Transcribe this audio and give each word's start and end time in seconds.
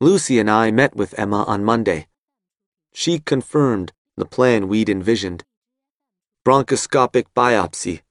Lucy 0.00 0.38
and 0.38 0.48
I 0.48 0.70
met 0.70 0.94
with 0.94 1.18
Emma 1.18 1.42
on 1.44 1.64
Monday. 1.64 2.06
She 2.92 3.18
confirmed 3.18 3.92
the 4.16 4.24
plan 4.24 4.68
we'd 4.68 4.88
envisioned. 4.88 5.44
Bronchoscopic 6.46 7.26
biopsy. 7.34 8.02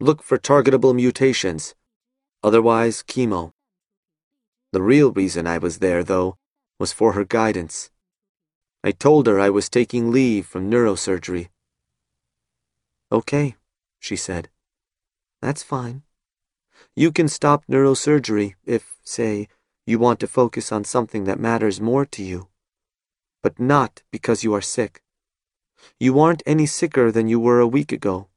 Look 0.00 0.24
for 0.24 0.38
targetable 0.38 0.92
mutations. 0.92 1.76
Otherwise, 2.42 3.04
chemo. 3.04 3.52
The 4.72 4.82
real 4.82 5.12
reason 5.12 5.46
I 5.46 5.58
was 5.58 5.78
there, 5.78 6.02
though, 6.02 6.36
was 6.80 6.92
for 6.92 7.12
her 7.12 7.24
guidance. 7.24 7.90
I 8.82 8.90
told 8.90 9.28
her 9.28 9.38
I 9.38 9.50
was 9.50 9.68
taking 9.68 10.10
leave 10.10 10.46
from 10.46 10.68
neurosurgery. 10.68 11.48
Okay, 13.12 13.54
she 14.00 14.16
said. 14.16 14.48
That's 15.40 15.62
fine. 15.62 16.02
You 16.96 17.12
can 17.12 17.28
stop 17.28 17.64
neurosurgery 17.70 18.54
if, 18.64 18.96
say, 19.04 19.48
you 19.90 19.98
want 19.98 20.20
to 20.20 20.26
focus 20.28 20.70
on 20.70 20.84
something 20.84 21.24
that 21.24 21.40
matters 21.40 21.80
more 21.80 22.06
to 22.06 22.22
you. 22.22 22.48
But 23.42 23.58
not 23.58 24.02
because 24.12 24.44
you 24.44 24.54
are 24.54 24.60
sick. 24.60 25.02
You 25.98 26.20
aren't 26.20 26.44
any 26.46 26.66
sicker 26.66 27.10
than 27.10 27.26
you 27.26 27.40
were 27.40 27.58
a 27.58 27.66
week 27.66 27.90
ago. 27.90 28.28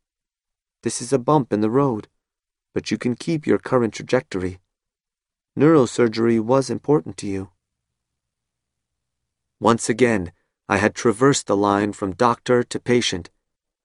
This 0.82 1.00
is 1.00 1.14
a 1.14 1.20
bump 1.20 1.54
in 1.54 1.62
the 1.62 1.70
road, 1.70 2.08
but 2.74 2.90
you 2.90 2.98
can 2.98 3.16
keep 3.16 3.46
your 3.46 3.60
current 3.60 3.94
trajectory. 3.94 4.60
Neurosurgery 5.56 6.40
was 6.40 6.72
important 6.72 7.18
to 7.18 7.28
you. 7.28 7.52
Once 9.60 9.88
again, 9.88 10.32
I 10.68 10.78
had 10.78 10.96
traversed 10.96 11.46
the 11.46 11.56
line 11.56 11.94
from 11.94 12.14
doctor 12.14 12.64
to 12.64 12.80
patient, 12.80 13.30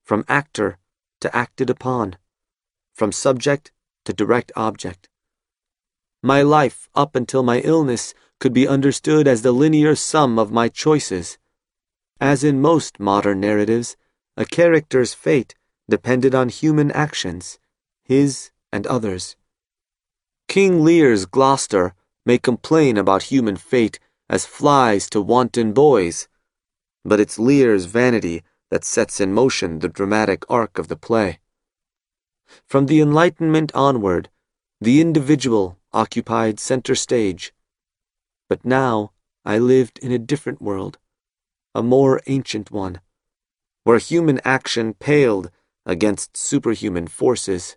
from 0.03 0.25
actor 0.27 0.79
to 1.21 1.37
acted 1.37 1.69
upon, 1.69 2.17
from 2.95 3.13
subject 3.13 3.73
to 4.07 4.15
direct 4.15 4.53
object. 4.57 5.11
My 6.23 6.43
life, 6.43 6.89
up 6.97 7.15
until 7.15 7.45
my 7.45 7.61
illness, 7.61 8.13
could 8.41 8.53
be 8.53 8.67
understood 8.67 9.29
as 9.29 9.43
the 9.43 9.53
linear 9.53 9.95
sum 9.95 10.39
of 10.39 10.51
my 10.51 10.69
choices. 10.69 11.39
As 12.21 12.43
in 12.43 12.61
most 12.61 12.99
modern 12.99 13.39
narratives, 13.39 13.97
a 14.37 14.45
character's 14.45 15.15
fate 15.15 15.55
depended 15.89 16.35
on 16.35 16.49
human 16.49 16.91
actions, 16.91 17.61
his 18.03 18.51
and 18.73 18.87
others. 18.89 19.37
King 20.49 20.85
Lear's 20.85 21.25
Gloucester 21.25 21.95
may 22.27 22.39
complain 22.39 22.97
about 22.97 23.25
human 23.25 23.57
fate 23.57 24.01
as 24.29 24.45
flies 24.45 25.09
to 25.11 25.21
wanton 25.21 25.73
boys, 25.73 26.29
but 27.05 27.21
it's 27.21 27.39
Lear's 27.39 27.85
vanity 27.85 28.43
that 28.71 28.85
sets 28.85 29.21
in 29.21 29.33
motion 29.33 29.79
the 29.79 29.89
dramatic 29.89 30.45
arc 30.49 30.79
of 30.79 30.89
the 30.89 30.97
play. 30.97 31.39
From 32.67 32.87
the 32.87 33.01
Enlightenment 33.01 33.71
onward, 33.75 34.31
the 34.81 35.01
individual 35.01 35.78
occupied 35.93 36.61
center 36.61 36.95
stage. 36.95 37.53
But 38.49 38.65
now 38.65 39.13
I 39.45 39.59
lived 39.59 39.99
in 39.99 40.13
a 40.13 40.19
different 40.19 40.61
world, 40.61 40.99
a 41.75 41.83
more 41.83 42.21
ancient 42.27 42.71
one, 42.71 43.01
where 43.85 43.99
human 43.99 44.41
action 44.45 44.95
paled 44.95 45.51
against 45.87 46.37
superhuman 46.37 47.07
forces, 47.07 47.77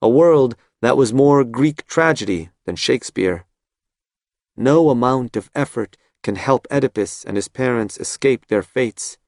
a 0.00 0.08
world 0.08 0.56
that 0.82 0.96
was 0.96 1.12
more 1.12 1.44
Greek 1.44 1.86
tragedy 1.86 2.50
than 2.66 2.76
Shakespeare. 2.76 3.46
No 4.56 4.90
amount 4.90 5.36
of 5.36 5.50
effort 5.54 5.96
can 6.22 6.36
help 6.36 6.66
Oedipus 6.70 7.24
and 7.24 7.36
his 7.36 7.48
parents 7.48 7.98
escape 7.98 8.46
their 8.46 8.62
fates. 8.62 9.18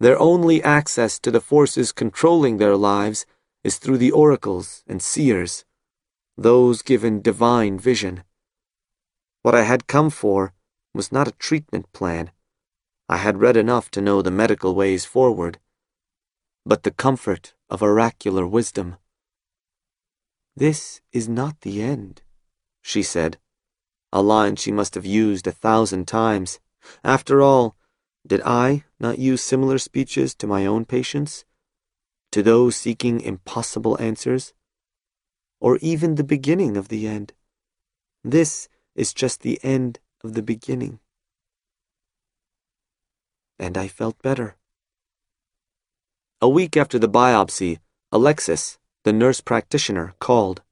Their 0.00 0.18
only 0.18 0.62
access 0.62 1.18
to 1.20 1.30
the 1.30 1.40
forces 1.40 1.92
controlling 1.92 2.56
their 2.56 2.76
lives 2.76 3.26
is 3.62 3.78
through 3.78 3.98
the 3.98 4.10
oracles 4.10 4.82
and 4.86 5.00
seers, 5.00 5.64
those 6.40 6.82
given 6.82 7.20
divine 7.20 7.76
vision. 7.80 8.22
What 9.42 9.56
I 9.56 9.62
had 9.62 9.88
come 9.88 10.08
for 10.08 10.52
was 10.94 11.10
not 11.10 11.26
a 11.26 11.32
treatment 11.32 11.92
plan. 11.92 12.30
I 13.08 13.16
had 13.16 13.40
read 13.40 13.56
enough 13.56 13.90
to 13.90 14.00
know 14.00 14.22
the 14.22 14.30
medical 14.30 14.76
ways 14.76 15.04
forward, 15.04 15.58
but 16.64 16.84
the 16.84 16.92
comfort 16.92 17.54
of 17.68 17.82
oracular 17.82 18.46
wisdom. 18.46 18.96
This 20.54 21.00
is 21.12 21.28
not 21.28 21.62
the 21.62 21.82
end, 21.82 22.22
she 22.82 23.02
said, 23.02 23.38
a 24.12 24.22
line 24.22 24.54
she 24.54 24.70
must 24.70 24.94
have 24.94 25.04
used 25.04 25.48
a 25.48 25.52
thousand 25.52 26.06
times. 26.06 26.60
After 27.02 27.42
all, 27.42 27.74
did 28.24 28.42
I 28.44 28.84
not 29.00 29.18
use 29.18 29.42
similar 29.42 29.78
speeches 29.78 30.36
to 30.36 30.46
my 30.46 30.66
own 30.66 30.84
patients? 30.84 31.44
To 32.30 32.44
those 32.44 32.76
seeking 32.76 33.20
impossible 33.20 34.00
answers? 34.00 34.52
Or 35.60 35.78
even 35.78 36.14
the 36.14 36.24
beginning 36.24 36.76
of 36.76 36.88
the 36.88 37.06
end? 37.06 37.32
This 38.24 38.68
is 38.94 39.12
just 39.12 39.42
the 39.42 39.58
end 39.62 39.98
of 40.22 40.34
the 40.34 40.42
beginning. 40.42 41.00
And 43.58 43.76
I 43.76 43.88
felt 43.88 44.20
better. 44.22 44.56
A 46.40 46.48
week 46.48 46.76
after 46.76 46.98
the 46.98 47.08
biopsy, 47.08 47.78
Alexis, 48.12 48.78
the 49.04 49.12
nurse 49.12 49.40
practitioner, 49.40 50.14
called. 50.20 50.62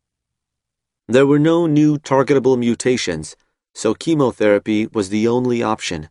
There 1.09 1.27
were 1.27 1.39
no 1.39 1.67
new 1.67 1.99
targetable 1.99 2.59
mutations, 2.59 3.37
so 3.75 3.95
chemotherapy 3.95 4.87
was 4.87 5.09
the 5.09 5.29
only 5.29 5.63
option, 5.63 6.09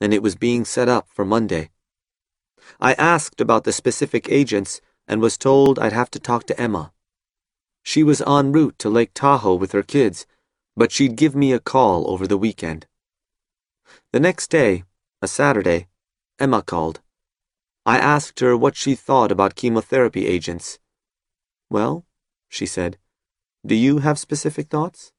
and 0.00 0.12
it 0.12 0.22
was 0.22 0.34
being 0.34 0.64
set 0.64 0.88
up 0.88 1.08
for 1.10 1.24
Monday. 1.24 1.70
I 2.80 2.94
asked 2.94 3.40
about 3.40 3.64
the 3.64 3.72
specific 3.72 4.30
agents 4.30 4.80
and 5.06 5.20
was 5.20 5.38
told 5.38 5.78
I'd 5.78 5.92
have 5.92 6.10
to 6.10 6.18
talk 6.18 6.44
to 6.46 6.60
Emma. 6.60 6.92
She 7.86 8.02
was 8.02 8.20
en 8.22 8.50
route 8.50 8.80
to 8.80 8.90
Lake 8.90 9.12
Tahoe 9.14 9.54
with 9.54 9.70
her 9.70 9.84
kids, 9.84 10.26
but 10.76 10.90
she'd 10.90 11.14
give 11.14 11.36
me 11.36 11.52
a 11.52 11.60
call 11.60 12.10
over 12.10 12.26
the 12.26 12.36
weekend. 12.36 12.88
The 14.12 14.18
next 14.18 14.50
day, 14.50 14.82
a 15.22 15.28
Saturday, 15.28 15.86
Emma 16.40 16.62
called. 16.62 17.00
I 17.86 17.98
asked 17.98 18.40
her 18.40 18.56
what 18.56 18.74
she 18.74 18.96
thought 18.96 19.30
about 19.30 19.54
chemotherapy 19.54 20.26
agents. 20.26 20.80
Well, 21.70 22.04
she 22.48 22.66
said, 22.66 22.98
do 23.64 23.76
you 23.76 23.98
have 23.98 24.18
specific 24.18 24.66
thoughts? 24.66 25.12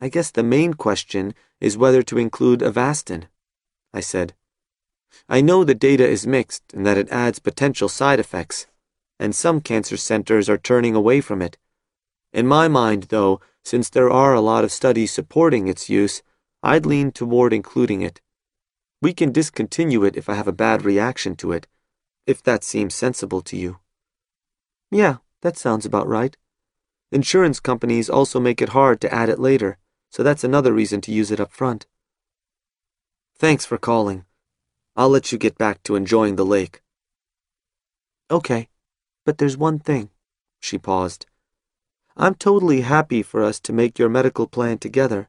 I 0.00 0.08
guess 0.08 0.32
the 0.32 0.42
main 0.42 0.74
question 0.74 1.34
is 1.60 1.78
whether 1.78 2.02
to 2.02 2.18
include 2.18 2.62
Avastin, 2.62 3.28
I 3.94 4.00
said. 4.00 4.34
I 5.28 5.40
know 5.40 5.62
the 5.62 5.76
data 5.76 6.04
is 6.04 6.26
mixed 6.26 6.64
and 6.74 6.84
that 6.84 6.98
it 6.98 7.08
adds 7.10 7.38
potential 7.38 7.88
side 7.88 8.18
effects, 8.18 8.66
and 9.18 9.34
some 9.34 9.60
cancer 9.60 9.96
centers 9.96 10.48
are 10.48 10.58
turning 10.58 10.94
away 10.94 11.20
from 11.20 11.42
it. 11.42 11.58
In 12.32 12.46
my 12.46 12.68
mind, 12.68 13.04
though, 13.04 13.40
since 13.62 13.90
there 13.90 14.10
are 14.10 14.34
a 14.34 14.40
lot 14.40 14.64
of 14.64 14.72
studies 14.72 15.12
supporting 15.12 15.68
its 15.68 15.88
use, 15.88 16.22
I'd 16.62 16.86
lean 16.86 17.12
toward 17.12 17.52
including 17.52 18.02
it. 18.02 18.20
We 19.00 19.12
can 19.12 19.32
discontinue 19.32 20.04
it 20.04 20.16
if 20.16 20.28
I 20.28 20.34
have 20.34 20.48
a 20.48 20.52
bad 20.52 20.84
reaction 20.84 21.36
to 21.36 21.52
it, 21.52 21.66
if 22.26 22.42
that 22.42 22.64
seems 22.64 22.94
sensible 22.94 23.42
to 23.42 23.56
you. 23.56 23.78
Yeah, 24.90 25.16
that 25.40 25.56
sounds 25.56 25.84
about 25.84 26.06
right. 26.06 26.36
Insurance 27.10 27.60
companies 27.60 28.08
also 28.08 28.40
make 28.40 28.62
it 28.62 28.70
hard 28.70 29.00
to 29.02 29.12
add 29.12 29.28
it 29.28 29.38
later, 29.38 29.78
so 30.10 30.22
that's 30.22 30.44
another 30.44 30.72
reason 30.72 31.00
to 31.02 31.12
use 31.12 31.30
it 31.30 31.40
up 31.40 31.52
front. 31.52 31.86
Thanks 33.36 33.64
for 33.64 33.76
calling. 33.76 34.24
I'll 34.94 35.08
let 35.08 35.32
you 35.32 35.38
get 35.38 35.58
back 35.58 35.82
to 35.82 35.96
enjoying 35.96 36.36
the 36.36 36.44
lake. 36.44 36.80
Okay, 38.30 38.68
but 39.24 39.38
there's 39.38 39.56
one 39.56 39.78
thing. 39.78 40.10
She 40.60 40.78
paused. 40.78 41.26
I'm 42.16 42.34
totally 42.34 42.82
happy 42.82 43.22
for 43.22 43.42
us 43.42 43.58
to 43.60 43.72
make 43.72 43.98
your 43.98 44.08
medical 44.08 44.46
plan 44.46 44.78
together. 44.78 45.28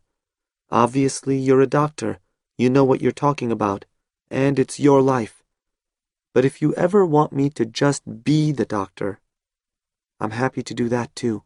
Obviously, 0.69 1.37
you're 1.37 1.61
a 1.61 1.67
doctor. 1.67 2.19
You 2.57 2.69
know 2.69 2.83
what 2.83 3.01
you're 3.01 3.11
talking 3.11 3.51
about, 3.51 3.85
and 4.29 4.59
it's 4.59 4.79
your 4.79 5.01
life. 5.01 5.43
But 6.33 6.45
if 6.45 6.61
you 6.61 6.73
ever 6.73 7.05
want 7.05 7.31
me 7.31 7.49
to 7.51 7.65
just 7.65 8.23
be 8.23 8.51
the 8.51 8.65
doctor, 8.65 9.19
I'm 10.19 10.31
happy 10.31 10.63
to 10.63 10.73
do 10.73 10.89
that 10.89 11.15
too. 11.15 11.43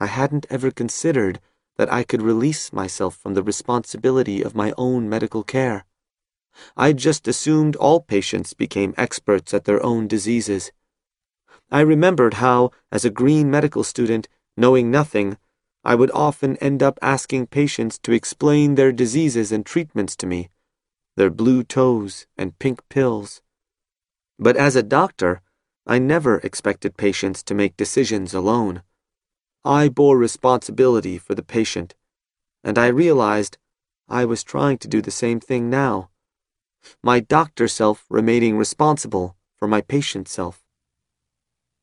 I 0.00 0.06
hadn't 0.06 0.46
ever 0.50 0.70
considered 0.70 1.40
that 1.76 1.92
I 1.92 2.04
could 2.04 2.22
release 2.22 2.72
myself 2.72 3.16
from 3.16 3.34
the 3.34 3.42
responsibility 3.42 4.42
of 4.42 4.54
my 4.54 4.72
own 4.76 5.08
medical 5.08 5.42
care. 5.42 5.84
I'd 6.76 6.98
just 6.98 7.28
assumed 7.28 7.76
all 7.76 8.00
patients 8.00 8.54
became 8.54 8.94
experts 8.96 9.52
at 9.54 9.64
their 9.64 9.82
own 9.82 10.08
diseases. 10.08 10.72
I 11.70 11.80
remembered 11.80 12.34
how, 12.34 12.70
as 12.92 13.04
a 13.04 13.10
green 13.10 13.50
medical 13.50 13.84
student, 13.84 14.28
knowing 14.56 14.90
nothing, 14.90 15.36
I 15.84 15.94
would 15.94 16.10
often 16.12 16.56
end 16.58 16.82
up 16.82 16.98
asking 17.02 17.48
patients 17.48 17.98
to 18.00 18.12
explain 18.12 18.74
their 18.74 18.92
diseases 18.92 19.52
and 19.52 19.66
treatments 19.66 20.16
to 20.16 20.26
me, 20.26 20.48
their 21.16 21.30
blue 21.30 21.62
toes 21.62 22.26
and 22.38 22.58
pink 22.58 22.80
pills. 22.88 23.42
But 24.38 24.56
as 24.56 24.76
a 24.76 24.82
doctor, 24.82 25.42
I 25.86 25.98
never 25.98 26.38
expected 26.38 26.96
patients 26.96 27.42
to 27.44 27.54
make 27.54 27.76
decisions 27.76 28.32
alone. 28.32 28.82
I 29.64 29.88
bore 29.88 30.16
responsibility 30.16 31.18
for 31.18 31.34
the 31.34 31.42
patient, 31.42 31.94
and 32.62 32.78
I 32.78 32.86
realized 32.86 33.58
I 34.08 34.24
was 34.24 34.42
trying 34.42 34.78
to 34.78 34.88
do 34.88 35.02
the 35.02 35.10
same 35.10 35.40
thing 35.40 35.68
now. 35.68 36.10
My 37.02 37.20
doctor 37.20 37.68
self 37.68 38.04
remaining 38.08 38.56
responsible 38.56 39.36
for 39.56 39.68
my 39.68 39.80
patient 39.80 40.28
self. 40.28 40.62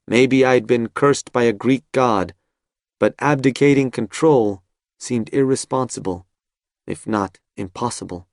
Maybe 0.07 0.43
I'd 0.45 0.67
been 0.67 0.89
cursed 0.89 1.31
by 1.31 1.43
a 1.43 1.53
Greek 1.53 1.83
god, 1.91 2.33
but 2.99 3.15
abdicating 3.19 3.91
control 3.91 4.63
seemed 4.99 5.29
irresponsible, 5.33 6.25
if 6.85 7.07
not 7.07 7.39
impossible. 7.57 8.27